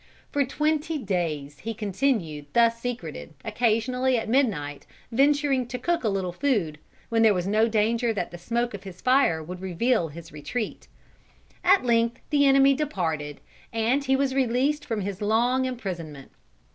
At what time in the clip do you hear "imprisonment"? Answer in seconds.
15.65-16.31